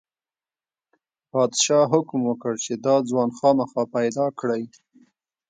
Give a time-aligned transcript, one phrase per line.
[1.31, 4.63] پادشاه حکم وکړ چې دا ځوان خامخا پیدا کړئ.